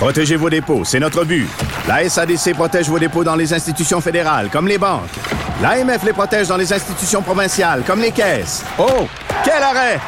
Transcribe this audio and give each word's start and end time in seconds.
Protégez 0.00 0.36
vos 0.36 0.48
dépôts, 0.48 0.82
c'est 0.82 0.98
notre 0.98 1.26
but. 1.26 1.46
La 1.86 2.08
SADC 2.08 2.54
protège 2.54 2.88
vos 2.88 2.98
dépôts 2.98 3.22
dans 3.22 3.36
les 3.36 3.52
institutions 3.52 4.00
fédérales, 4.00 4.48
comme 4.50 4.66
les 4.66 4.78
banques. 4.78 5.10
L'AMF 5.60 6.02
les 6.04 6.14
protège 6.14 6.48
dans 6.48 6.56
les 6.56 6.72
institutions 6.72 7.20
provinciales, 7.20 7.82
comme 7.86 8.00
les 8.00 8.10
caisses. 8.10 8.64
Oh, 8.78 9.06
quel 9.44 9.62
arrêt! 9.62 10.00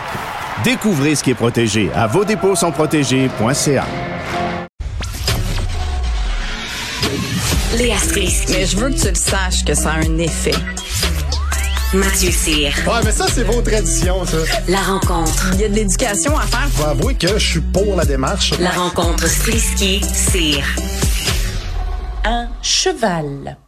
Découvrez 0.64 1.14
ce 1.14 1.22
qui 1.22 1.32
est 1.32 1.34
protégé 1.34 1.90
à 1.94 2.06
vos 2.06 2.24
dépôts 2.24 2.56
sont 2.56 2.72
protégés.ca. 2.72 3.84
Léa 7.76 7.98
Strisky. 7.98 8.52
Mais 8.52 8.64
je 8.64 8.76
veux 8.78 8.88
que 8.88 8.98
tu 8.98 9.08
le 9.08 9.14
saches 9.14 9.62
que 9.62 9.74
ça 9.74 9.90
a 9.90 9.96
un 9.96 10.16
effet. 10.16 10.54
Mathieu 11.94 12.30
Cyr. 12.30 12.72
Ouais, 12.86 13.00
mais 13.04 13.12
ça, 13.12 13.26
c'est 13.28 13.42
vos 13.44 13.60
traditions, 13.60 14.24
ça. 14.24 14.38
La 14.66 14.80
rencontre. 14.80 15.50
Il 15.52 15.60
y 15.60 15.64
a 15.64 15.68
de 15.68 15.74
l'éducation 15.74 16.36
à 16.38 16.42
faire. 16.42 16.68
Faut 16.70 16.84
avouer 16.84 17.14
que 17.14 17.38
je 17.38 17.50
suis 17.50 17.60
pour 17.60 17.96
la 17.96 18.06
démarche. 18.06 18.58
La 18.58 18.70
rencontre 18.70 19.26
Strisky-Cyr. 19.26 20.64
Un 22.24 22.48
cheval. 22.62 23.58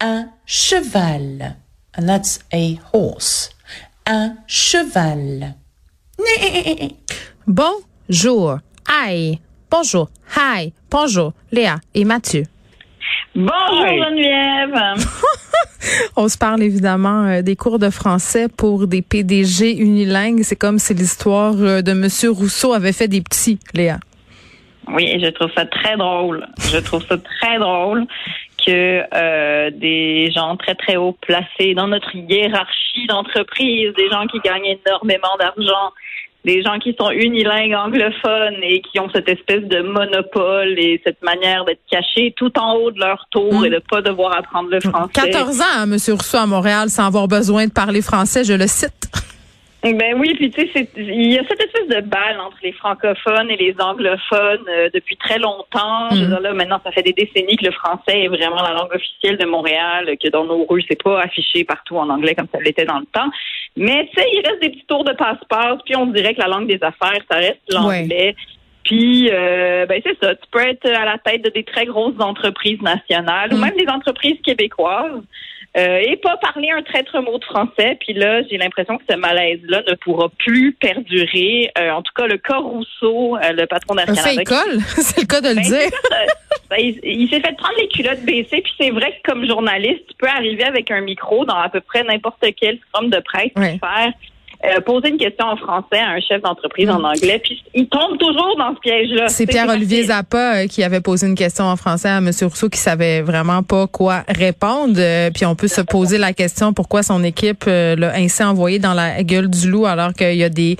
Un 0.00 0.28
cheval. 0.46 1.56
And 1.98 2.06
that's 2.06 2.38
a 2.54 2.78
horse. 2.94 3.50
Un 4.06 4.36
cheval. 4.46 5.54
Bonjour. 7.46 8.60
Hi. 8.88 9.40
Bonjour. 9.70 10.08
Hi. 10.36 10.72
Bonjour. 10.90 11.34
Léa 11.52 11.76
et 11.94 12.04
Mathieu. 12.04 12.44
Bonjour 13.34 13.86
Geneviève. 13.86 15.04
On 16.16 16.28
se 16.28 16.38
parle 16.38 16.62
évidemment 16.62 17.26
euh, 17.26 17.42
des 17.42 17.56
cours 17.56 17.78
de 17.78 17.90
français 17.90 18.48
pour 18.48 18.86
des 18.86 19.02
PDG 19.02 19.76
unilingues. 19.76 20.42
C'est 20.42 20.56
comme 20.56 20.78
si 20.78 20.94
l'histoire 20.94 21.54
euh, 21.58 21.82
de 21.82 21.92
Monsieur 21.92 22.30
Rousseau 22.30 22.72
avait 22.72 22.92
fait 22.92 23.08
des 23.08 23.20
petits, 23.20 23.58
Léa. 23.74 23.98
Oui, 24.88 25.18
je 25.20 25.28
trouve 25.30 25.50
ça 25.54 25.66
très 25.66 25.96
drôle. 25.96 26.46
Je 26.72 26.78
trouve 26.78 27.04
ça 27.06 27.16
très 27.18 27.58
drôle 27.58 28.06
que 28.64 29.02
euh, 29.14 29.70
des 29.70 30.30
gens 30.32 30.56
très 30.56 30.74
très 30.74 30.96
haut 30.96 31.16
placés 31.20 31.74
dans 31.74 31.88
notre 31.88 32.14
hiérarchie 32.14 33.06
d'entreprise, 33.08 33.92
des 33.94 34.08
gens 34.10 34.26
qui 34.26 34.38
gagnent 34.40 34.76
énormément 34.86 35.36
d'argent, 35.38 35.92
des 36.46 36.62
gens 36.62 36.78
qui 36.78 36.94
sont 36.98 37.10
unilingues 37.10 37.74
anglophones 37.74 38.62
et 38.62 38.80
qui 38.80 39.00
ont 39.00 39.10
cette 39.12 39.28
espèce 39.28 39.64
de 39.64 39.82
monopole 39.82 40.78
et 40.78 41.02
cette 41.04 41.20
manière 41.22 41.64
d'être 41.64 41.80
cachés 41.90 42.32
tout 42.36 42.56
en 42.56 42.74
haut 42.76 42.92
de 42.92 43.00
leur 43.00 43.26
tour 43.30 43.52
Mm. 43.60 43.64
et 43.66 43.70
de 43.70 43.80
pas 43.90 44.00
devoir 44.00 44.36
apprendre 44.38 44.68
le 44.70 44.80
français. 44.80 45.10
14 45.12 45.60
ans, 45.60 45.64
hein, 45.78 45.86
Monsieur 45.86 46.14
Rousseau 46.14 46.38
à 46.38 46.46
Montréal, 46.46 46.88
sans 46.88 47.06
avoir 47.06 47.26
besoin 47.26 47.66
de 47.66 47.72
parler 47.72 48.00
français, 48.00 48.44
je 48.44 48.52
le 48.52 48.66
cite. 48.68 49.10
Ben 49.84 50.14
oui, 50.18 50.34
puis 50.34 50.50
tu 50.50 50.60
sais, 50.62 50.70
c'est- 50.74 50.90
il 50.96 51.32
y 51.32 51.38
a 51.38 51.42
cette 51.48 51.60
espèce 51.60 51.86
de 51.86 52.00
balle 52.00 52.40
entre 52.40 52.56
les 52.64 52.72
francophones 52.72 53.50
et 53.50 53.56
les 53.56 53.74
anglophones 53.78 54.64
euh, 54.68 54.88
depuis 54.92 55.16
très 55.16 55.38
longtemps. 55.38 56.10
Je 56.10 56.16
veux 56.16 56.22
Mhm. 56.24 56.28
dire, 56.30 56.40
là, 56.40 56.52
maintenant, 56.54 56.80
ça 56.82 56.90
fait 56.90 57.02
des 57.02 57.12
décennies 57.12 57.56
que 57.56 57.66
le 57.66 57.70
français 57.70 58.22
est 58.24 58.28
vraiment 58.28 58.62
la 58.62 58.72
langue 58.72 58.92
officielle 58.92 59.36
de 59.38 59.44
Montréal, 59.46 60.10
que 60.20 60.28
dans 60.28 60.44
nos 60.44 60.64
rues, 60.64 60.84
c'est 60.88 61.00
pas 61.00 61.20
affiché 61.20 61.62
partout 61.62 61.96
en 61.98 62.08
anglais 62.10 62.34
comme 62.34 62.48
ça 62.52 62.58
l'était 62.60 62.84
dans 62.84 62.98
le 62.98 63.06
temps. 63.06 63.30
Mais 63.76 64.08
tu 64.12 64.20
sais, 64.20 64.28
il 64.32 64.42
reste 64.44 64.60
des 64.60 64.70
petits 64.70 64.86
tours 64.88 65.04
de 65.04 65.12
passe-passe, 65.12 65.78
puis 65.84 65.94
on 65.94 66.06
dirait 66.06 66.34
que 66.34 66.40
la 66.40 66.48
langue 66.48 66.66
des 66.66 66.82
affaires, 66.82 67.20
ça 67.30 67.36
reste 67.36 67.62
l'anglais. 67.72 68.34
Puis, 68.82 69.28
euh, 69.32 69.84
ben 69.86 70.00
c'est 70.04 70.16
ça. 70.20 70.34
Tu 70.34 70.48
peux 70.50 70.60
être 70.66 70.86
à 70.88 71.04
la 71.04 71.18
tête 71.18 71.44
de 71.44 71.50
des 71.50 71.64
très 71.64 71.86
grosses 71.86 72.18
entreprises 72.20 72.80
nationales 72.82 73.52
ou 73.52 73.56
Mm. 73.56 73.60
même 73.60 73.76
des 73.76 73.88
entreprises 73.88 74.40
québécoises 74.44 75.22
euh, 75.76 75.98
et 75.98 76.16
pas 76.16 76.36
parler 76.38 76.70
un 76.70 76.82
traître 76.82 77.20
mot 77.22 77.38
de 77.38 77.44
français. 77.44 77.96
Puis 78.00 78.14
là, 78.14 78.42
j'ai 78.50 78.56
l'impression 78.56 78.96
que 78.98 79.04
ce 79.08 79.16
malaise-là 79.16 79.82
ne 79.88 79.94
pourra 79.94 80.28
plus 80.38 80.72
perdurer. 80.72 81.70
Euh, 81.78 81.90
en 81.90 82.02
tout 82.02 82.12
cas, 82.16 82.26
le 82.26 82.38
cas 82.38 82.58
Rousseau, 82.58 83.36
euh, 83.36 83.52
le 83.52 83.66
patron 83.66 83.94
d'Air 83.94 84.06
Canada. 84.06 84.42
école, 84.42 84.80
c'est 84.96 85.20
le 85.20 85.26
cas 85.26 85.40
de 85.40 85.48
le 85.48 85.54
Ben, 85.56 85.62
dire. 85.62 85.90
ben, 86.70 86.76
il 86.78 86.98
il 87.04 87.28
s'est 87.28 87.40
fait 87.40 87.56
prendre 87.56 87.74
les 87.78 87.88
culottes 87.88 88.22
baissées, 88.24 88.62
puis 88.62 88.72
c'est 88.80 88.90
vrai 88.90 89.12
que 89.22 89.30
comme 89.30 89.46
journaliste, 89.46 90.06
tu 90.08 90.14
peux 90.18 90.28
arriver 90.28 90.64
avec 90.64 90.90
un 90.90 91.00
micro 91.02 91.44
dans 91.44 91.56
à 91.58 91.68
peu 91.68 91.80
près 91.80 92.02
n'importe 92.04 92.44
quel 92.58 92.78
forum 92.92 93.10
de 93.10 93.20
presse 93.20 93.50
Ouais. 93.56 93.78
faire 93.78 94.12
euh, 94.66 94.80
poser 94.80 95.08
une 95.08 95.18
question 95.18 95.46
en 95.46 95.56
français 95.56 95.98
à 95.98 96.10
un 96.10 96.20
chef 96.20 96.42
d'entreprise 96.42 96.88
en 96.90 97.02
anglais, 97.02 97.40
puis 97.42 97.62
il 97.74 97.88
tombe 97.88 98.18
toujours 98.18 98.56
dans 98.58 98.74
ce 98.74 98.80
piège-là. 98.80 99.28
C'est 99.28 99.46
Pierre-Olivier. 99.46 100.04
Zappa 100.04 100.56
euh, 100.56 100.66
qui 100.66 100.82
avait 100.82 101.00
posé 101.00 101.26
une 101.26 101.34
question 101.34 101.64
en 101.64 101.76
français 101.76 102.08
à 102.08 102.18
M. 102.18 102.30
Rousseau 102.42 102.68
qui 102.68 102.78
savait 102.78 103.22
vraiment 103.22 103.62
pas 103.62 103.86
quoi 103.86 104.24
répondre. 104.28 104.94
Euh, 104.98 105.30
puis 105.30 105.44
on 105.46 105.54
peut 105.54 105.68
se 105.68 105.80
poser 105.80 106.18
la 106.18 106.32
question 106.32 106.72
pourquoi 106.72 107.02
son 107.02 107.22
équipe 107.24 107.64
euh, 107.66 107.96
l'a 107.96 108.14
ainsi 108.14 108.42
envoyé 108.42 108.78
dans 108.78 108.94
la 108.94 109.22
gueule 109.22 109.48
du 109.48 109.70
loup 109.70 109.86
alors 109.86 110.12
qu'il 110.12 110.34
y 110.34 110.44
a 110.44 110.48
des 110.48 110.76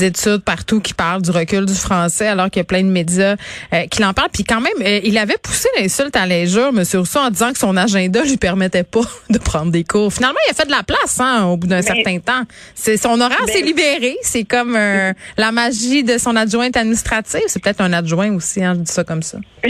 études 0.00 0.42
partout 0.44 0.80
qui 0.80 0.94
parlent 0.94 1.22
du 1.22 1.30
recul 1.30 1.66
du 1.66 1.74
français, 1.74 2.26
alors 2.26 2.50
qu'il 2.50 2.60
y 2.60 2.62
a 2.62 2.64
plein 2.64 2.82
de 2.82 2.88
médias 2.88 3.36
euh, 3.72 3.86
qui 3.90 4.02
l'en 4.02 4.12
parlent. 4.12 4.30
Puis 4.32 4.44
quand 4.44 4.60
même, 4.60 5.00
il 5.04 5.16
avait 5.18 5.38
poussé 5.42 5.68
l'insulte 5.78 6.16
à 6.16 6.26
l'injure, 6.26 6.68
M. 6.68 6.84
Rousseau, 6.94 7.18
en 7.18 7.30
disant 7.30 7.52
que 7.52 7.58
son 7.58 7.76
agenda 7.76 8.22
lui 8.22 8.36
permettait 8.36 8.84
pas 8.84 9.00
de 9.30 9.38
prendre 9.38 9.72
des 9.72 9.84
cours. 9.84 10.12
Finalement, 10.12 10.38
il 10.48 10.50
a 10.50 10.54
fait 10.54 10.66
de 10.66 10.70
la 10.70 10.82
place 10.82 11.20
hein, 11.20 11.46
au 11.46 11.56
bout 11.56 11.66
d'un 11.66 11.82
certain 11.82 12.18
temps. 12.18 12.42
C'est 12.74 12.96
Son 12.96 13.20
horaire 13.28 13.46
Ben- 13.46 13.52
s'est 13.52 13.62
libéré. 13.62 14.16
C'est 14.22 14.44
comme 14.44 14.74
euh, 14.76 15.12
la 15.38 15.52
magie 15.52 16.02
de 16.04 16.18
son 16.18 16.34
adjointe 16.36 16.76
administrative. 16.76 17.42
C'est 17.46 17.62
peut-être 17.62 17.80
un 17.80 17.92
adjoint 17.92 18.34
aussi, 18.34 18.62
hein, 18.64 18.74
je 18.74 18.80
dis 18.80 18.92
ça 18.92 19.04
comme 19.04 19.22
ça. 19.22 19.38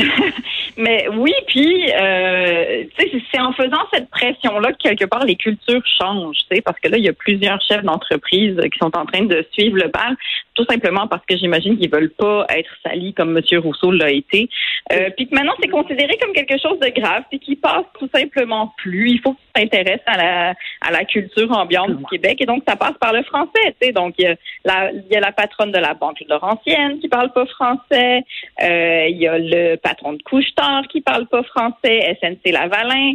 Mais 0.76 1.08
oui, 1.16 1.32
puis 1.48 1.91
euh, 1.92 2.84
c'est- 2.98 3.08
en 3.41 3.52
faisant 3.52 3.82
cette 3.92 4.08
pression-là 4.10 4.72
que 4.72 4.82
quelque 4.88 5.04
part 5.04 5.24
les 5.24 5.36
cultures 5.36 5.82
changent, 6.00 6.38
parce 6.64 6.78
que 6.80 6.88
là 6.88 6.97
il 6.98 7.04
y 7.04 7.08
a 7.08 7.12
plusieurs 7.12 7.60
chefs 7.62 7.82
d'entreprise 7.84 8.56
qui 8.72 8.78
sont 8.80 8.97
en 8.97 9.04
train 9.06 9.24
de 9.24 9.44
suivre 9.52 9.76
le 9.76 9.88
bal, 9.88 10.16
tout 10.58 10.66
simplement 10.69 11.06
parce 11.06 11.24
que 11.24 11.36
j'imagine 11.36 11.78
qu'ils 11.78 11.91
veulent 11.91 12.10
pas 12.10 12.44
être 12.48 12.70
salis 12.82 13.14
comme 13.14 13.30
Monsieur 13.30 13.60
Rousseau 13.60 13.92
l'a 13.92 14.10
été, 14.10 14.50
euh, 14.92 15.08
puis 15.16 15.28
que 15.28 15.34
maintenant 15.34 15.54
c'est 15.62 15.69
considéré 15.69 16.19
comme 16.20 16.32
quelque 16.32 16.58
chose 16.60 16.80
de 16.80 16.88
grave, 16.88 17.22
puis 17.30 17.38
qui 17.38 17.54
passe 17.54 17.84
tout 17.96 18.08
simplement 18.12 18.74
plus. 18.76 19.10
Il 19.10 19.20
faut 19.20 19.34
que 19.34 19.38
tu 19.38 19.62
t'intéresses 19.62 20.02
à 20.06 20.16
la 20.16 20.54
à 20.80 20.91
la 20.91 21.04
culture 21.04 21.50
ambiante 21.56 21.97
du 21.97 22.04
Québec, 22.06 22.38
et 22.41 22.47
donc 22.47 22.64
ça 22.66 22.74
passe 22.74 22.98
par 23.00 23.12
le 23.12 23.22
français, 23.22 23.76
tu 23.80 23.86
sais. 23.86 23.92
Donc 23.92 24.14
il 24.18 24.24
y 24.24 24.26
a 24.26 24.34
la 24.64 24.91
il 24.91 25.06
y 25.08 25.16
a 25.16 25.20
la 25.20 25.30
patronne 25.30 25.70
de 25.70 25.78
la 25.78 25.94
banque 25.94 26.24
Laurentienne 26.28 26.98
qui 26.98 27.08
parle 27.08 27.32
pas 27.32 27.47
français, 27.47 28.24
euh, 28.60 29.06
il 29.08 29.16
y 29.16 29.28
a 29.28 29.38
le 29.38 29.76
patron 29.76 30.14
de 30.14 30.22
Couche-Tard 30.24 30.88
qui 30.88 31.02
parle 31.02 31.28
pas 31.28 31.44
français, 31.44 32.18
SNC 32.20 32.50
Lavalin 32.50 33.14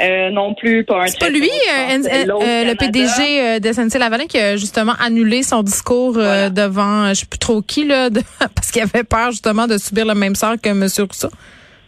euh, 0.00 0.30
non 0.30 0.54
plus, 0.54 0.84
pas 0.84 1.02
un 1.02 1.06
C'est 1.06 1.18
pas 1.20 1.28
lui, 1.30 1.48
euh, 1.48 1.98
euh, 1.98 2.26
euh, 2.42 2.64
le. 2.64 2.74
PDG 2.76 3.40
euh, 3.40 3.58
de 3.60 3.72
SNC 3.72 3.98
Lavalin, 3.98 4.26
qui 4.26 4.38
a 4.38 4.56
justement 4.56 4.94
annulé 5.00 5.42
son 5.42 5.62
discours 5.62 6.16
euh, 6.18 6.48
Voilà. 6.48 6.50
devant, 6.50 7.08
je 7.10 7.14
sais 7.20 7.26
plus 7.26 7.38
trop 7.38 7.62
qui, 7.62 7.84
là, 7.84 8.10
de- 8.10 8.20
parce 8.54 8.70
qu'il 8.70 8.82
avait 8.82 9.04
peur 9.04 9.30
justement 9.30 9.66
de 9.66 9.78
subir 9.78 10.04
le 10.06 10.14
même 10.14 10.34
sort 10.34 10.54
que 10.60 10.68
M. 10.70 10.86
Rousseau. 11.06 11.30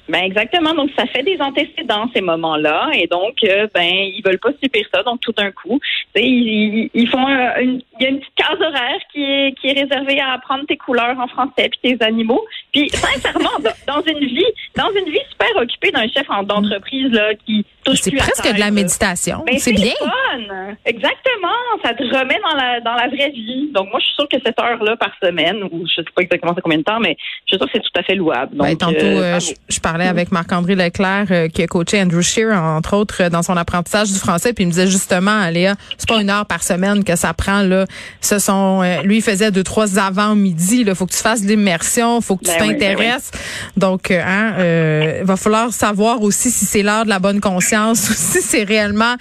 Ben 0.09 0.23
exactement. 0.23 0.73
Donc 0.73 0.91
ça 0.97 1.05
fait 1.07 1.25
des 1.25 1.37
antécédents 1.41 2.09
ces 2.15 2.21
moments-là, 2.21 2.91
et 2.95 3.09
donc 3.09 3.35
euh, 3.43 3.67
ben 3.75 3.83
ils 3.93 4.23
veulent 4.25 4.39
pas 4.39 4.51
subir 4.63 4.87
ça. 4.95 5.03
Donc 5.03 5.21
tout 5.21 5.33
d'un 5.33 5.51
coup, 5.51 5.81
ils, 6.15 6.23
ils- 6.23 6.91
ils 6.95 7.09
font 7.09 7.27
une, 7.27 7.83
il 7.99 8.03
y 8.05 8.07
a 8.07 8.11
une 8.11 8.21
petite 8.21 8.35
case 8.37 8.61
horaire 8.61 9.01
qui 9.13 9.25
est 9.25 9.55
qui 9.61 9.67
est 9.67 9.73
réservée 9.83 10.21
à 10.21 10.35
apprendre 10.35 10.63
tes 10.69 10.77
couleurs 10.77 11.19
en 11.19 11.27
français 11.27 11.69
puis 11.83 11.99
tes 11.99 12.05
animaux. 12.05 12.41
Puis 12.73 12.89
sincèrement, 12.91 13.51
dans- 13.59 13.95
dans 13.97 14.03
une 14.07 14.25
vie, 14.29 14.45
dans 14.77 14.91
une 14.97 15.11
vie 15.13 15.19
super 15.29 15.49
occupée 15.61 15.91
d'un 15.91 16.07
chef 16.07 16.31
en- 16.31 16.45
d'entreprise 16.45 17.11
là 17.11 17.35
qui 17.45 17.67
C'est 17.95 18.11
presque 18.13 18.43
terre, 18.43 18.55
de 18.55 18.61
la 18.61 18.71
méditation. 18.71 19.43
Ben, 19.47 19.59
c'est 19.59 19.73
bien. 19.73 19.93
fun. 19.99 20.77
Exactement. 20.85 21.49
Ça 21.85 21.95
te 21.95 22.03
remet 22.03 22.39
dans 22.43 22.57
la 22.57 22.81
dans 22.81 22.95
la 22.95 23.09
vraie 23.09 23.31
vie. 23.31 23.71
Donc 23.73 23.91
moi, 23.91 24.01
je 24.01 24.07
suis 24.07 24.15
sûre 24.15 24.29
que 24.31 24.39
cette 24.45 24.59
heure-là 24.61 24.97
par 24.97 25.11
semaine, 25.23 25.57
ou 25.71 25.85
je 25.87 25.97
sais 25.97 26.05
pas 26.15 26.23
exactement 26.23 26.53
c'est 26.55 26.63
combien 26.63 26.79
de 26.79 26.85
temps, 26.85 27.01
mais 27.01 27.17
je 27.47 27.55
suis 27.55 27.59
sûre 27.59 27.67
que 27.67 27.73
c'est 27.75 27.83
tout 27.83 27.99
à 27.99 28.03
fait 28.03 28.15
louable. 28.15 28.57
Donc, 28.57 28.67
Ben, 28.67 28.77
tantôt, 28.77 28.97
euh, 28.99 29.37
euh, 29.37 29.41
je, 29.41 29.53
je 29.69 29.81
parlais 29.81 30.07
avec 30.07 30.33
Marc-André 30.33 30.75
Leclerc, 30.75 31.27
euh, 31.31 31.49
qui 31.49 31.63
a 31.63 31.67
coaché 31.67 32.01
Andrew 32.01 32.23
Shear, 32.23 32.61
entre 32.61 32.97
autres, 32.97 33.29
dans 33.29 33.43
son 33.43 33.57
apprentissage 33.57 34.09
du 34.13 34.19
français, 34.19 34.53
puis 34.53 34.65
il 34.65 34.67
me 34.69 34.73
disait 34.73 34.87
justement, 34.87 35.49
Léa, 35.51 35.75
c'est 35.97 36.09
pas 36.09 36.21
une 36.21 36.31
heure 36.31 36.47
par 36.47 36.63
semaine 36.63 37.05
que 37.05 37.17
ça 37.17 37.33
prend, 37.35 37.63
là. 37.63 37.85
Ce 38.21 38.39
sont, 38.39 38.83
euh, 38.83 39.03
lui, 39.03 39.19
il 39.19 39.23
faisait 39.23 39.51
deux, 39.51 39.63
trois 39.63 39.99
avant-midi, 39.99 40.85
là. 40.85 40.95
Faut 40.95 41.07
que 41.07 41.13
tu 41.13 41.23
fasses 41.23 41.43
de 41.43 41.49
l'immersion, 41.49 42.21
faut 42.21 42.37
que 42.37 42.45
tu 42.45 42.51
Ben 42.51 42.57
oui, 42.63 42.75
ben 42.75 42.79
t'intéresses. 42.79 43.31
Donc, 43.77 44.11
hein, 44.11 44.55
euh, 44.59 45.21
va 45.23 45.37
falloir 45.37 45.73
savoir 45.73 46.23
aussi 46.23 46.51
si 46.51 46.65
c'est 46.65 46.83
l'heure 46.83 47.05
de 47.05 47.11
la 47.11 47.19
bonne 47.19 47.41
conscience 47.41 47.76
ou 47.85 47.95
si 47.95 48.41
c'est 48.43 48.65
réellement 48.65 49.15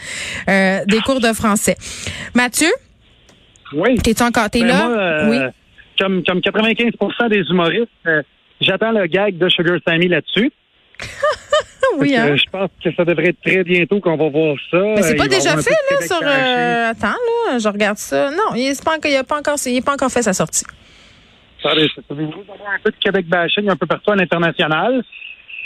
euh, 0.50 0.80
des 0.86 1.00
cours 1.02 1.19
de 1.19 1.34
français. 1.34 1.75
Mathieu, 2.34 2.72
Oui. 3.74 3.98
t'es-tu 3.98 4.24
encore, 4.24 4.50
t'es 4.50 4.62
Ben, 4.62 4.68
là? 4.68 4.88
moi, 4.88 4.98
euh, 4.98 5.30
oui. 5.30 5.40
Comme, 6.00 6.24
comme 6.24 6.40
95% 6.40 7.30
des 7.30 7.42
humoristes, 7.50 7.88
euh, 8.06 8.22
j'attends 8.60 8.92
le 8.92 9.06
gag 9.07 9.38
de 9.38 9.48
Sugar 9.50 9.78
Sammy 9.88 10.07
là-dessus. 10.07 10.52
oui, 11.98 12.16
hein? 12.16 12.36
Je 12.36 12.50
pense 12.50 12.69
que 12.84 12.94
ça 12.96 13.06
devrait 13.06 13.30
être 13.30 13.42
très 13.46 13.63
bientôt 13.63 14.00
qu'on 14.00 14.18
va 14.18 14.30
voir 14.30 14.56
ça. 14.72 14.78
Mais 14.78 15.01
c'est 15.01 15.16
pas 15.16 15.25
il 15.25 15.30
déjà 15.30 15.58
fait, 15.58 15.69
là, 15.69 16.01
sur... 16.06 16.18
Attends, 16.18 17.18
là, 17.51 17.60
je 17.60 17.68
regarde 17.69 17.98
ça. 17.98 18.30
Non, 18.31 18.56
il 18.56 18.68
n'est 18.69 18.75
pas, 18.75 18.98
pas 19.24 19.38
encore, 19.38 19.58
pas 19.86 19.94
encore 19.94 20.12
fait 20.12 20.22
sa 20.24 20.34
sortie. 20.34 20.66
Ça. 21.62 21.69
Vous 22.10 22.16
voulez 22.16 22.28
avoir 22.28 22.74
un 22.75 22.80
peu 22.84 22.92
de 22.92 22.98
Québec 22.98 23.25
bashing 23.28 23.69
un 23.69 23.75
peu 23.75 23.86
partout 23.88 24.12
à 24.12 24.16
l'international, 24.16 25.04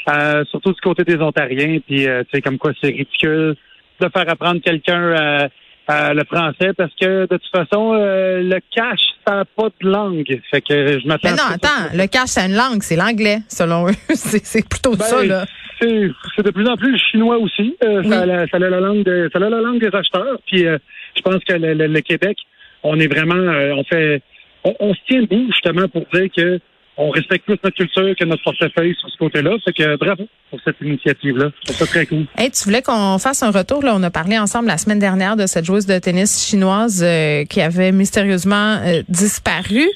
euh, 0.09 0.43
surtout 0.45 0.71
du 0.73 0.81
côté 0.81 1.03
des 1.03 1.17
Ontariens, 1.17 1.79
puis 1.85 2.07
euh, 2.07 2.23
tu 2.23 2.29
sais 2.33 2.41
comme 2.41 2.57
quoi 2.57 2.71
c'est 2.81 2.87
ridicule 2.89 3.55
de 3.99 4.09
faire 4.09 4.29
apprendre 4.29 4.61
quelqu'un 4.61 5.01
euh, 5.01 5.47
euh, 5.91 6.13
le 6.13 6.23
français 6.23 6.71
parce 6.77 6.93
que 6.99 7.23
de 7.23 7.37
toute 7.37 7.51
façon 7.51 7.93
euh, 7.93 8.41
le 8.41 8.59
cash 8.75 8.99
ça 9.27 9.35
n'a 9.35 9.45
pas 9.45 9.69
de 9.81 9.87
langue. 9.89 10.39
Fait 10.49 10.61
que 10.61 10.99
je 10.99 11.07
m'attends. 11.07 11.29
Mais 11.29 11.31
non, 11.31 11.37
ça 11.37 11.53
attends, 11.55 11.97
le 11.97 12.07
cash, 12.07 12.27
c'est 12.29 12.45
une 12.45 12.55
langue, 12.55 12.81
c'est 12.81 12.95
l'anglais, 12.95 13.39
selon 13.49 13.87
eux. 13.87 13.93
c'est 14.15 14.43
c'est 14.45 14.67
plutôt 14.67 14.91
Ben, 14.95 15.03
ça, 15.05 15.23
là. 15.23 15.45
C'est 15.81 16.43
de 16.43 16.51
plus 16.51 16.67
en 16.67 16.75
plus 16.75 16.91
le 16.91 16.97
chinois 16.97 17.37
aussi. 17.37 17.75
Euh, 17.83 18.01
Oui. 18.03 18.09
ça, 18.09 18.21
a 18.21 18.25
la, 18.25 18.47
ça 18.47 18.57
a 18.57 18.59
la 18.59 18.79
langue 18.79 19.03
de, 19.03 19.29
ça 19.31 19.39
a 19.39 19.49
la 19.49 19.61
langue 19.61 19.79
des 19.79 19.95
acheteurs. 19.95 20.37
Puis 20.47 20.65
euh, 20.65 20.77
je 21.15 21.21
pense 21.21 21.43
que 21.43 21.53
le, 21.53 21.73
le- 21.73 21.87
le 21.87 22.01
Québec, 22.01 22.37
on 22.83 22.99
est 22.99 23.07
vraiment, 23.07 23.35
euh, 23.35 23.73
on 23.75 23.83
fait, 23.83 24.21
on, 24.63 24.73
on 24.79 24.93
se 24.93 24.99
tient 25.07 25.21
debout 25.21 25.45
justement 25.47 25.87
pour 25.87 26.05
dire 26.13 26.27
que 26.35 26.59
on 27.01 27.09
respecte 27.11 27.45
plus 27.45 27.57
notre 27.63 27.75
culture 27.77 28.13
que 28.19 28.25
notre 28.25 28.43
portefeuille 28.43 28.93
sur 28.99 29.09
ce 29.09 29.17
côté-là. 29.17 29.51
Fait 29.63 29.71
que 29.73 29.95
bravo 29.95 30.23
pour 30.49 30.59
cette 30.65 30.75
initiative-là. 30.81 31.45
Trouve 31.63 31.77
ça 31.77 31.85
très 31.85 32.05
cool. 32.07 32.25
Hey, 32.37 32.51
tu 32.51 32.63
voulais 32.65 32.81
qu'on 32.81 33.17
fasse 33.19 33.41
un 33.43 33.51
retour. 33.51 33.83
Là, 33.83 33.93
on 33.95 34.03
a 34.03 34.09
parlé 34.09 34.37
ensemble 34.37 34.67
la 34.67 34.77
semaine 34.77 34.99
dernière 34.99 35.35
de 35.37 35.45
cette 35.45 35.63
joueuse 35.63 35.85
de 35.85 35.97
tennis 35.99 36.43
chinoise 36.45 37.01
euh, 37.05 37.45
qui 37.45 37.61
avait 37.61 37.91
mystérieusement 37.93 38.79
euh, 38.83 39.01
disparu. 39.07 39.87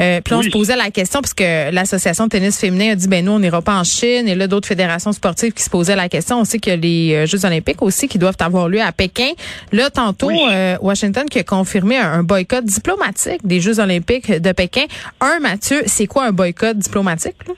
Euh, 0.00 0.20
puis 0.24 0.34
on 0.34 0.38
Oui. 0.38 0.46
se 0.46 0.50
posait 0.50 0.76
la 0.76 0.90
question 0.90 1.20
parce 1.20 1.34
que 1.34 1.70
l'association 1.70 2.24
de 2.24 2.30
tennis 2.30 2.58
féminin 2.58 2.92
a 2.92 2.94
dit 2.96 3.06
ben 3.06 3.24
nous 3.24 3.32
on 3.32 3.38
n'ira 3.38 3.62
pas 3.62 3.76
en 3.78 3.84
Chine 3.84 4.26
et 4.26 4.34
là 4.34 4.48
d'autres 4.48 4.66
fédérations 4.66 5.12
sportives 5.12 5.52
qui 5.52 5.62
se 5.62 5.70
posaient 5.70 5.94
la 5.96 6.08
question. 6.08 6.40
On 6.40 6.44
sait 6.44 6.58
qu'il 6.58 6.72
y 6.72 6.74
a 6.74 6.78
les 6.78 7.14
euh, 7.14 7.26
Jeux 7.26 7.44
olympiques 7.44 7.82
aussi 7.82 8.08
qui 8.08 8.18
doivent 8.18 8.36
avoir 8.40 8.68
lieu 8.68 8.80
à 8.82 8.90
Pékin. 8.90 9.30
Là, 9.72 9.90
tantôt, 9.90 10.28
Oui. 10.28 10.40
euh, 10.50 10.76
Washington 10.80 11.26
qui 11.30 11.38
a 11.38 11.44
confirmé 11.44 11.98
un, 11.98 12.10
un 12.14 12.22
boycott 12.24 12.64
diplomatique 12.64 13.46
des 13.46 13.60
Jeux 13.60 13.78
olympiques 13.78 14.32
de 14.32 14.52
Pékin. 14.52 14.86
Un, 15.20 15.38
Mathieu, 15.40 15.82
c'est 15.86 16.06
quoi 16.06 16.24
un 16.26 16.32
boycott? 16.32 16.47
Diplomatique? 16.74 17.36
là? 17.46 17.54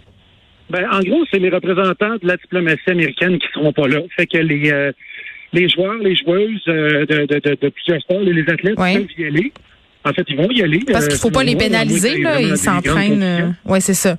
Ben, 0.70 0.86
en 0.90 1.00
gros, 1.00 1.24
c'est 1.30 1.38
les 1.40 1.50
représentants 1.50 2.14
de 2.22 2.26
la 2.26 2.36
diplomatie 2.36 2.88
américaine 2.90 3.38
qui 3.38 3.46
seront 3.52 3.72
pas 3.72 3.88
là. 3.88 3.98
Fait 4.16 4.26
que 4.26 4.38
les 4.38 4.70
euh, 4.70 4.92
les 5.52 5.68
joueurs, 5.68 5.98
les 5.98 6.14
joueuses 6.14 6.62
euh, 6.68 7.04
de, 7.06 7.26
de, 7.26 7.40
de, 7.40 7.56
de 7.60 7.68
plusieurs 7.70 8.00
sports, 8.02 8.20
les 8.20 8.42
athlètes 8.48 8.78
Ouais. 8.78 8.94
peuvent 8.98 9.08
y 9.18 9.24
aller. 9.24 9.52
En 10.04 10.12
fait, 10.12 10.24
ils 10.28 10.36
vont 10.36 10.48
y 10.50 10.62
aller. 10.62 10.78
Parce 10.86 11.06
qu'il 11.08 11.16
euh, 11.16 11.18
faut 11.18 11.30
pas 11.30 11.42
les 11.42 11.56
pénaliser, 11.56 12.22
là. 12.22 12.40
Ils 12.40 12.56
s'entraînent. 12.56 13.22
euh, 13.22 13.48
ouais, 13.66 13.80
c'est 13.80 13.94
ça. 13.94 14.16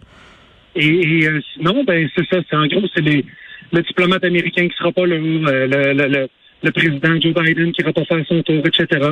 Et, 0.76 0.86
et, 0.86 1.28
euh, 1.28 1.40
sinon, 1.54 1.84
ben 1.86 2.08
c'est 2.16 2.26
ça. 2.30 2.42
C'est 2.50 2.56
en 2.56 2.68
gros, 2.68 2.82
c'est 2.94 3.02
les, 3.02 3.26
le 3.72 3.82
diplomate 3.82 4.24
américain 4.26 4.68
qui 4.68 4.76
sera 4.78 4.92
pas 4.92 5.06
là, 5.06 5.16
euh, 5.16 5.68
le, 5.68 5.94
le, 5.94 6.08
le, 6.08 6.28
le 6.64 6.72
président 6.72 7.20
Joe 7.20 7.34
Biden 7.34 7.72
qui 7.72 7.82
va 7.82 7.94
pas 7.94 8.04
faire 8.06 8.24
son 8.28 8.44
tour, 8.44 8.62
etc. 8.66 9.10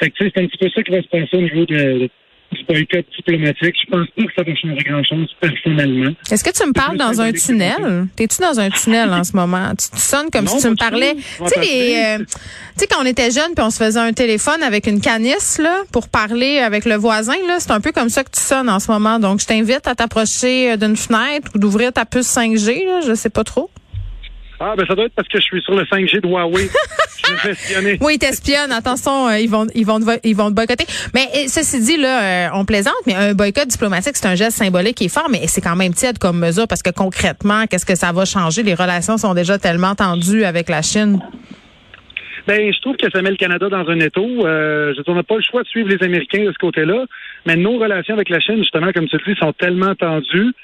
Fait 0.00 0.10
que 0.10 0.16
c'est 0.18 0.38
un 0.38 0.46
petit 0.46 0.58
peu 0.58 0.68
ça 0.74 0.82
qui 0.82 0.90
va 0.90 1.02
se 1.02 1.08
passer 1.08 1.36
au 1.36 1.42
niveau 1.42 1.66
de, 1.66 2.08
du 2.52 2.64
boycott 2.64 3.06
diplomatique. 3.16 3.74
Je 3.84 3.90
pense 3.90 4.06
pas 4.16 4.22
que 4.22 4.32
ça 4.36 4.42
va 4.42 4.54
changer 4.54 4.84
grand-chose 4.84 5.28
personnellement. 5.40 6.12
Est-ce 6.30 6.44
que 6.44 6.50
tu 6.50 6.66
me 6.66 6.72
parles 6.72 6.96
dans 6.96 7.20
un 7.20 7.32
tunnel? 7.32 8.06
T'es-tu 8.16 8.40
dans 8.40 8.58
un 8.58 8.70
tunnel 8.70 9.10
en 9.12 9.24
ce 9.24 9.36
moment? 9.36 9.70
Tu, 9.70 9.90
tu 9.90 10.00
sonnes 10.00 10.30
comme 10.30 10.46
Non, 10.46 10.52
si 10.52 10.62
tu 10.62 10.70
me 10.70 10.76
parlais. 10.76 11.14
Tu 11.14 11.46
sais, 11.46 11.60
les, 11.60 12.18
euh, 12.18 12.18
tu 12.18 12.34
sais, 12.76 12.86
quand 12.86 13.02
on 13.02 13.06
était 13.06 13.30
jeunes 13.30 13.54
puis 13.54 13.64
on 13.64 13.70
se 13.70 13.82
faisait 13.82 14.00
un 14.00 14.12
téléphone 14.12 14.62
avec 14.62 14.86
une 14.86 15.00
canisse, 15.00 15.58
là, 15.58 15.82
pour 15.92 16.08
parler 16.08 16.58
avec 16.58 16.84
le 16.84 16.94
voisin, 16.94 17.36
là, 17.46 17.56
c'est 17.58 17.70
un 17.70 17.80
peu 17.80 17.92
comme 17.92 18.08
ça 18.08 18.24
que 18.24 18.30
tu 18.30 18.40
sonnes 18.40 18.68
en 18.68 18.80
ce 18.80 18.90
moment. 18.90 19.18
Donc, 19.18 19.40
je 19.40 19.46
t'invite 19.46 19.86
à 19.86 19.94
t'approcher 19.94 20.72
euh, 20.72 20.76
d'une 20.76 20.96
fenêtre 20.96 21.50
ou 21.54 21.58
d'ouvrir 21.58 21.92
ta 21.92 22.04
puce 22.04 22.34
5G, 22.34 22.86
là, 22.86 23.00
je 23.06 23.14
sais 23.14 23.30
pas 23.30 23.44
trop. 23.44 23.70
Ah, 24.60 24.74
ben 24.76 24.84
ça 24.86 24.94
doit 24.94 25.04
être 25.04 25.14
parce 25.14 25.28
que 25.28 25.38
je 25.38 25.44
suis 25.44 25.62
sur 25.62 25.74
le 25.74 25.84
5G 25.84 26.20
de 26.20 26.26
Huawei. 26.26 26.68
je 27.44 27.48
espionner. 27.50 27.98
Oui, 28.00 28.14
ils 28.14 28.18
t'espionnent. 28.18 28.72
Attention, 28.72 29.28
euh, 29.28 29.38
ils 29.38 29.48
vont, 29.48 29.66
ils 29.74 29.86
vont, 29.86 30.00
ils 30.24 30.34
vont 30.34 30.50
te 30.50 30.54
boycotter. 30.54 30.84
Mais 31.14 31.26
euh, 31.36 31.46
ceci 31.46 31.80
dit, 31.80 31.96
là, 31.96 32.48
euh, 32.48 32.48
on 32.54 32.64
plaisante, 32.64 32.94
mais 33.06 33.14
un 33.14 33.34
boycott 33.34 33.68
diplomatique, 33.68 34.16
c'est 34.16 34.26
un 34.26 34.34
geste 34.34 34.56
symbolique 34.58 34.96
qui 34.96 35.04
est 35.04 35.14
fort, 35.14 35.28
mais 35.30 35.46
c'est 35.46 35.60
quand 35.60 35.76
même 35.76 35.94
tiède 35.94 36.18
comme 36.18 36.38
mesure 36.38 36.66
parce 36.66 36.82
que 36.82 36.90
concrètement, 36.90 37.66
qu'est-ce 37.66 37.86
que 37.86 37.94
ça 37.94 38.12
va 38.12 38.24
changer? 38.24 38.62
Les 38.62 38.74
relations 38.74 39.16
sont 39.16 39.34
déjà 39.34 39.58
tellement 39.58 39.94
tendues 39.94 40.44
avec 40.44 40.68
la 40.68 40.82
Chine. 40.82 41.20
Ben, 42.48 42.72
je 42.72 42.80
trouve 42.80 42.96
que 42.96 43.10
ça 43.10 43.20
met 43.20 43.28
le 43.28 43.36
Canada 43.36 43.68
dans 43.68 43.86
un 43.90 44.00
étau. 44.00 44.26
Euh, 44.46 44.94
je 44.96 45.02
on 45.06 45.14
n'a 45.14 45.22
pas 45.22 45.36
le 45.36 45.42
choix 45.42 45.62
de 45.62 45.68
suivre 45.68 45.90
les 45.90 46.02
Américains 46.02 46.44
de 46.44 46.50
ce 46.50 46.56
côté-là. 46.58 47.04
Mais 47.44 47.56
nos 47.56 47.78
relations 47.78 48.14
avec 48.14 48.30
la 48.30 48.40
Chine, 48.40 48.56
justement, 48.56 48.90
comme 48.92 49.06
tu 49.06 49.18
le 49.18 49.34
dis, 49.34 49.38
sont 49.38 49.52
tellement 49.52 49.94
tendues. 49.94 50.54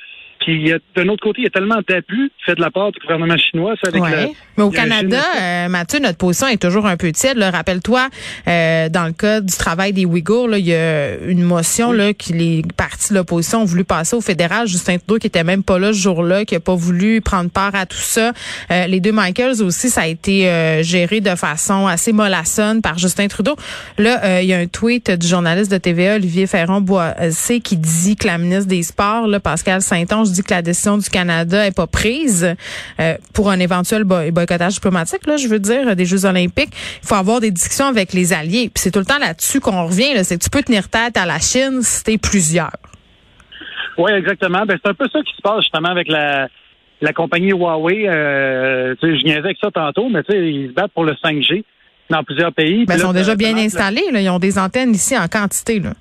Puis, 0.44 0.73
d'un 0.94 1.08
autre 1.08 1.23
côté, 1.23 1.41
il 1.41 1.44
y 1.44 1.46
a 1.46 1.50
tellement 1.50 1.81
d'abus 1.88 2.31
fait 2.44 2.55
de 2.55 2.61
la 2.61 2.70
part 2.70 2.93
du 2.93 2.99
gouvernement 3.00 3.37
chinois. 3.38 3.75
ça, 3.82 3.88
avec 3.88 4.02
Ouais. 4.02 4.11
la- 4.11 4.26
Mais 4.56 4.62
au 4.62 4.70
Canada, 4.70 5.20
euh, 5.41 5.69
Mathieu, 5.69 5.99
notre 6.00 6.19
position 6.19 6.46
est 6.49 6.61
toujours 6.61 6.87
un 6.87 6.96
peu 6.96 7.11
tiède. 7.12 7.38
Rappelle-toi, 7.38 8.08
euh, 8.46 8.88
dans 8.88 9.05
le 9.06 9.12
cas 9.12 9.41
du 9.41 9.55
travail 9.56 9.93
des 9.93 10.05
Ouïghours, 10.05 10.49
là, 10.49 10.58
il 10.58 10.67
y 10.67 10.75
a 10.75 11.17
une 11.17 11.43
motion 11.43 11.93
là, 11.93 12.12
qui 12.12 12.32
les 12.35 12.62
partis 12.76 13.11
de 13.12 13.19
l'opposition 13.19 13.62
ont 13.62 13.64
voulu 13.64 13.85
passer 13.85 14.14
au 14.17 14.20
fédéral. 14.20 14.67
Justin 14.69 14.99
Trudeau, 14.99 15.19
qui 15.19 15.26
était 15.29 15.44
même 15.44 15.62
pas 15.62 15.79
là 15.79 15.93
ce 15.93 15.99
jour-là, 15.99 16.44
qui 16.44 16.55
a 16.55 16.61
pas 16.61 16.75
voulu 16.75 17.20
prendre 17.20 17.50
part 17.50 17.75
à 17.75 17.87
tout 17.87 17.97
ça. 17.97 18.32
Euh, 18.70 18.87
les 18.87 19.00
deux 19.00 19.12
Michaels 19.12 19.62
aussi, 19.62 19.88
ça 19.90 20.02
a 20.02 20.06
été 20.06 20.49
euh, 20.49 20.82
géré 20.82 21.20
de 21.20 21.35
façon 21.35 21.87
assez 21.87 22.12
mollassonne 22.12 22.82
par 22.82 22.99
Justin 22.99 23.29
Trudeau. 23.29 23.56
Là, 23.99 24.20
euh, 24.25 24.40
il 24.43 24.49
y 24.49 24.52
a 24.55 24.58
un 24.58 24.67
tweet 24.67 25.11
du 25.11 25.26
journaliste 25.26 25.70
de 25.70 25.79
TVA, 25.79 26.17
Olivier 26.17 26.47
Ferron-Boissé, 26.47 27.61
qui 27.61 27.76
dit 27.76 28.17
que 28.17 28.26
la 28.26 28.38
ministre 28.38 28.67
des 28.69 28.82
Sports, 28.82 29.26
là, 29.26 29.40
Pascal 29.40 29.81
Saint-Onge, 29.82 30.31
dit 30.34 30.42
que 30.42 30.52
la 30.52 30.62
décision 30.62 30.98
du 30.98 31.08
Canada 31.08 31.66
est 31.66 31.75
pas 31.75 31.86
prise 31.86 32.54
euh, 33.00 33.14
pour 33.32 33.50
un 33.50 33.58
éventuel 33.60 34.04
boy- 34.04 34.31
boycottage 34.31 34.75
diplomatique, 34.75 35.26
là, 35.26 35.36
je 35.36 35.48
veux 35.48 35.58
dire, 35.58 35.94
des 35.96 36.04
Jeux 36.04 36.25
olympiques. 36.26 36.72
Il 37.02 37.06
faut 37.06 37.14
avoir 37.14 37.40
des 37.40 37.50
discussions 37.50 37.86
avec 37.86 38.12
les 38.12 38.32
alliés. 38.32 38.70
Puis 38.75 38.82
c'est 38.82 38.90
tout 38.90 38.98
le 38.98 39.04
temps 39.06 39.19
là-dessus 39.19 39.60
qu'on 39.60 39.86
revient. 39.86 40.14
Là, 40.14 40.25
c'est 40.25 40.36
que 40.38 40.44
tu 40.44 40.50
peux 40.50 40.62
tenir 40.62 40.88
tête 40.88 41.16
à 41.16 41.26
la 41.26 41.38
Chine 41.38 41.81
si 41.82 42.02
t'es 42.04 42.19
plusieurs. 42.19 42.76
Oui, 43.96 44.10
exactement. 44.12 44.64
Ben, 44.66 44.78
c'est 44.82 44.90
un 44.90 44.94
peu 44.94 45.06
ça 45.12 45.20
qui 45.20 45.34
se 45.36 45.40
passe 45.42 45.60
justement 45.62 45.88
avec 45.90 46.08
la, 46.08 46.48
la 47.00 47.12
compagnie 47.12 47.50
Huawei. 47.52 48.08
Euh, 48.08 48.94
je 49.02 49.25
niaisais 49.25 49.38
avec 49.38 49.56
ça 49.60 49.70
tantôt, 49.70 50.08
mais 50.08 50.20
ils 50.30 50.69
se 50.69 50.72
battent 50.75 50.92
pour 50.92 51.04
le 51.04 51.12
5G 51.25 51.64
dans 52.10 52.22
plusieurs 52.25 52.52
pays. 52.52 52.84
Ben, 52.87 52.94
ils 52.94 52.98
là, 52.98 53.04
sont 53.06 53.12
déjà 53.12 53.37
bien 53.37 53.56
installés. 53.56 54.04
Là. 54.12 54.20
Ils 54.20 54.30
ont 54.30 54.38
des 54.38 54.58
antennes 54.58 54.92
ici 54.92 55.16
en 55.16 55.28
quantité. 55.28 55.78
Là. 55.80 55.92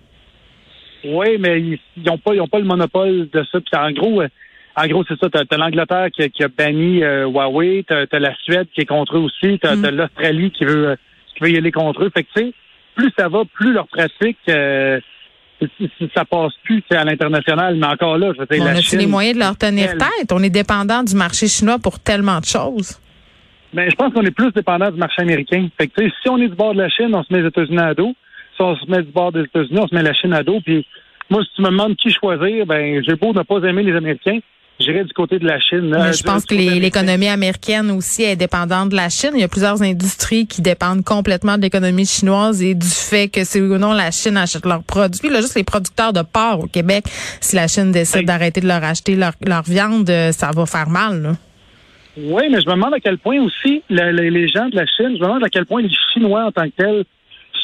Oui, 1.05 1.37
mais 1.39 1.59
ils 1.61 1.79
n'ont 2.05 2.17
pas, 2.17 2.33
ils 2.33 2.41
ont 2.41 2.47
pas 2.47 2.59
le 2.59 2.65
monopole 2.65 3.29
de 3.31 3.43
ça. 3.51 3.59
Puis 3.59 3.79
en 3.79 3.91
gros, 3.91 4.21
euh, 4.21 4.27
en 4.75 4.87
gros, 4.87 5.03
c'est 5.07 5.19
ça. 5.19 5.29
T'as 5.29 5.43
as, 5.49 5.57
l'Angleterre 5.57 6.07
qui, 6.11 6.23
a- 6.23 6.29
qui 6.29 6.43
a 6.43 6.47
banni 6.47 7.03
euh, 7.03 7.25
Huawei, 7.27 7.83
t'as 7.87 8.05
as 8.11 8.19
la 8.19 8.33
Suède 8.43 8.67
qui 8.73 8.81
est 8.81 8.85
contre 8.85 9.17
eux 9.17 9.21
aussi, 9.21 9.59
t'as 9.61 9.75
Mm. 9.75 9.89
l'Australie 9.89 10.51
qui 10.51 10.65
veut 10.65 10.87
euh, 10.89 10.95
qui 11.35 11.43
veut 11.43 11.51
y 11.51 11.57
aller 11.57 11.71
contre 11.71 12.03
eux. 12.03 12.11
Fait 12.15 12.23
que 12.23 12.29
tu 12.35 12.45
sais, 12.47 12.53
plus 12.95 13.11
ça 13.17 13.27
va, 13.27 13.43
plus 13.53 13.73
leur 13.73 13.87
pratique 13.87 14.37
euh, 14.49 14.99
ça 16.15 16.25
passe 16.25 16.53
plus 16.63 16.83
à 16.91 17.03
l'international. 17.03 17.75
Mais 17.75 17.87
encore 17.87 18.17
là, 18.17 18.31
je 18.33 18.39
veux 18.39 18.45
dire, 18.47 18.61
On 18.61 18.65
la 18.65 18.71
a-tu 18.71 18.83
Chine, 18.83 18.99
les 18.99 19.07
moyens 19.07 19.35
de 19.35 19.39
leur 19.39 19.57
tenir 19.57 19.89
elle- 19.91 19.97
tête? 19.97 20.31
On 20.31 20.41
est 20.43 20.49
dépendant 20.49 21.03
du 21.03 21.15
marché 21.15 21.47
chinois 21.47 21.79
pour 21.79 21.99
tellement 21.99 22.39
de 22.39 22.45
choses. 22.45 22.99
Ben, 23.73 23.89
je 23.89 23.95
pense 23.95 24.13
qu'on 24.13 24.21
est 24.23 24.31
plus 24.35 24.51
dépendant 24.51 24.91
du 24.91 24.97
marché 24.99 25.21
américain. 25.21 25.67
Fait 25.77 25.87
que, 25.87 25.93
tu 26.01 26.07
sais, 26.07 26.13
si 26.21 26.29
on 26.29 26.37
est 26.37 26.47
du 26.47 26.55
bord 26.55 26.73
de 26.73 26.79
la 26.81 26.89
Chine, 26.89 27.09
on 27.15 27.23
se 27.23 27.33
met 27.33 27.41
les 27.41 27.47
États-Unis 27.47 27.79
à 27.79 27.93
dos. 27.93 28.13
Si 28.55 28.61
on 28.61 28.75
se 28.75 28.85
met 28.89 29.01
du 29.03 29.11
bord 29.11 29.31
des 29.31 29.41
États-Unis, 29.41 29.79
on 29.79 29.87
se 29.87 29.95
met 29.95 30.03
la 30.03 30.13
Chine 30.13 30.33
à 30.33 30.43
dos. 30.43 30.59
Puis, 30.63 30.85
moi, 31.29 31.41
si 31.43 31.49
tu 31.55 31.61
me 31.61 31.69
demandes 31.69 31.95
qui 31.95 32.11
choisir, 32.11 32.65
ben, 32.65 33.03
j'ai 33.07 33.15
beau 33.15 33.33
ne 33.33 33.41
pas 33.41 33.57
aimer 33.67 33.81
les 33.83 33.95
Américains, 33.95 34.39
j'irai 34.79 35.03
du 35.03 35.13
côté 35.13 35.39
de 35.39 35.45
la 35.47 35.59
Chine. 35.59 35.89
Mais 35.89 36.13
je 36.13 36.21
pense 36.23 36.45
que 36.45 36.53
l'économie 36.53 37.27
américaine 37.29 37.89
aussi 37.91 38.23
est 38.23 38.35
dépendante 38.35 38.89
de 38.89 38.95
la 38.95 39.09
Chine. 39.09 39.31
Il 39.33 39.39
y 39.39 39.43
a 39.43 39.47
plusieurs 39.47 39.81
industries 39.81 40.45
qui 40.45 40.61
dépendent 40.61 41.03
complètement 41.03 41.57
de 41.57 41.63
l'économie 41.63 42.05
chinoise 42.05 42.61
et 42.61 42.75
du 42.75 42.85
fait 42.87 43.27
que 43.29 43.43
c'est 43.43 43.61
ou 43.61 43.77
non 43.77 43.93
la 43.93 44.11
Chine 44.11 44.37
achète 44.37 44.65
leurs 44.65 44.83
produits. 44.83 45.29
Là, 45.29 45.41
juste 45.41 45.55
les 45.55 45.63
producteurs 45.63 46.13
de 46.13 46.21
porc 46.21 46.59
au 46.63 46.67
Québec, 46.67 47.05
si 47.41 47.55
la 47.55 47.67
Chine 47.67 47.91
décide 47.91 48.19
Oui. 48.21 48.25
d'arrêter 48.25 48.61
de 48.61 48.67
leur 48.67 48.83
acheter 48.83 49.15
leur, 49.15 49.33
leur 49.45 49.63
viande, 49.63 50.09
euh, 50.09 50.31
ça 50.31 50.51
va 50.53 50.65
faire 50.65 50.89
mal. 50.89 51.21
Là. 51.21 51.31
Oui, 52.17 52.43
mais 52.51 52.61
je 52.61 52.67
me 52.67 52.73
demande 52.75 52.93
à 52.93 52.99
quel 52.99 53.17
point 53.17 53.41
aussi 53.41 53.81
le- 53.89 54.11
le- 54.11 54.29
les 54.29 54.47
gens 54.47 54.69
de 54.69 54.75
la 54.75 54.85
Chine, 54.85 55.15
je 55.15 55.21
me 55.21 55.25
demande 55.25 55.43
à 55.43 55.49
quel 55.49 55.65
point 55.65 55.81
les 55.81 55.89
Chinois 56.13 56.45
en 56.45 56.51
tant 56.51 56.65
que 56.65 56.75
tels 56.77 57.05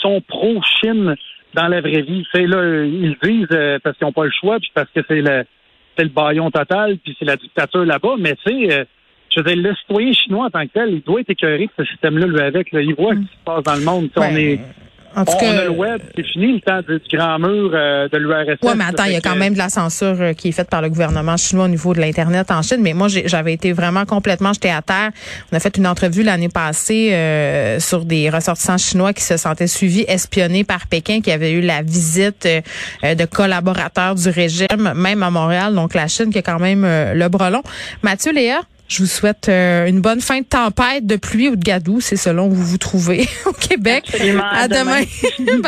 sont 0.02 0.22
pro-Chine 0.22 1.16
dans 1.54 1.68
la 1.68 1.82
vraie 1.82 2.02
vie. 2.02 2.26
C'est 2.32 2.46
là, 2.46 2.86
ils 2.86 3.18
disent 3.22 3.48
euh, 3.52 3.80
parce 3.84 3.98
qu'ils 3.98 4.06
n'ont 4.06 4.14
pas 4.14 4.26
le 4.26 4.32
choix, 4.32 4.60
puis 4.60 4.72
parce 4.74 4.90
que 4.94 5.02
c'est 5.08 5.22
le 5.22 5.46
c'est 5.98 6.04
le 6.04 6.10
baillon 6.10 6.50
total, 6.50 6.98
puis 6.98 7.16
c'est 7.20 7.26
la 7.26 7.36
dictature 7.36 7.84
là-bas. 7.86 8.16
Mais 8.20 8.36
tu 8.36 8.52
sais, 8.68 8.74
euh, 8.74 8.86
je 9.30 9.42
veux 9.42 9.54
dire, 9.54 9.64
le 9.64 9.76
citoyen 9.76 10.14
chinois 10.14 10.46
en 10.46 10.50
tant 10.50 10.66
que 10.66 10.72
tel, 10.74 10.94
il 10.94 11.02
doit 11.02 11.22
être 11.22 11.30
écœuré 11.30 11.66
de 11.66 11.84
ce 11.84 11.92
système-là, 11.92 12.26
lui, 12.26 12.40
avec. 12.40 12.72
Là. 12.72 12.82
Il 12.82 12.96
voit 12.96 13.14
ce 13.14 13.20
qui 13.20 13.26
se 13.26 13.44
passe 13.44 13.64
dans 13.64 13.76
le 13.76 13.84
monde. 13.84 14.10
On 14.16 14.36
est 14.36 14.60
En 15.16 15.26
tout 15.26 15.34
on, 15.36 15.40
cas, 15.40 15.60
a 15.60 15.64
le 15.64 15.70
web, 15.70 16.02
c'est 16.16 16.24
fini 16.24 16.54
le 16.54 16.62
temps 16.62 16.82
du 16.88 17.18
grand 17.18 17.40
mur 17.40 17.72
euh, 17.74 18.08
de 18.10 18.18
l'URSS. 18.18 18.60
Oui, 18.64 18.74
mais 18.76 18.86
attends, 18.86 19.06
il 19.06 19.14
y 19.14 19.16
a 19.16 19.22
quand 19.22 19.36
même 19.36 19.54
de 19.54 19.58
la 19.58 19.70
censure 19.70 20.16
euh, 20.20 20.34
qui 20.34 20.50
est 20.50 20.52
faite 20.52 20.70
par 20.70 20.82
le 20.82 20.90
gouvernement 20.90 21.38
chinois 21.38 21.66
au 21.66 21.70
niveau 21.70 21.94
de 21.94 22.00
l'Internet 22.00 22.52
en 22.52 22.62
Chine. 22.62 22.80
Mais 22.82 22.94
moi, 22.94 23.08
j'avais 23.08 23.54
été 23.54 23.74
vraiment 23.74 24.06
complètement 24.06 24.54
jetée 24.54 24.72
à 24.72 24.82
terre. 24.82 25.12
On 25.52 25.56
a 25.56 25.60
fait 25.60 25.78
une 25.78 25.88
entrevue 25.88 26.24
l'année 26.24 26.50
passée 26.50 27.14
euh, 27.14 27.80
sur 27.80 28.06
des 28.06 28.30
ressortissants 28.30 28.78
chinois 28.78 29.14
qui 29.14 29.24
se 29.24 29.38
sentaient 29.38 29.68
suivis, 29.68 30.06
espionnés 30.08 30.64
par 30.64 30.88
Pékin, 30.88 31.22
qui 31.22 31.32
avaient 31.32 31.52
eu 31.52 31.62
la 31.62 31.82
visite 31.82 32.46
euh, 32.46 32.62
euh, 33.04 33.16
de 33.16 33.26
collaborateurs 33.26 34.16
du 34.16 34.30
régime, 34.30 34.94
même 34.96 35.24
à 35.24 35.30
Montréal. 35.30 35.74
Donc, 35.76 35.94
la 35.94 36.08
Chine 36.08 36.32
qui 36.32 36.40
a 36.40 36.42
quand 36.42 36.60
même 36.60 36.84
le 36.84 37.28
brelon. 37.28 37.62
Mathieu 38.04 38.32
Léa, 38.32 38.62
je 38.90 39.04
vous 39.04 39.08
souhaite 39.08 39.48
euh, 39.50 39.86
une 39.86 40.02
bonne 40.02 40.20
fin 40.20 40.40
de 40.40 40.46
tempête, 40.46 41.06
de 41.06 41.16
pluie 41.16 41.48
ou 41.48 41.56
de 41.56 41.64
gadou, 41.64 42.02
c'est 42.02 42.18
selon 42.18 42.48
où 42.48 42.52
vous 42.52 42.66
vous 42.66 42.78
trouvez 42.80 43.30
au 43.46 43.54
Québec. 43.54 44.04
Absolument. 44.08 44.44
À 44.44 44.64
À 44.64 44.68
demain. 44.68 45.02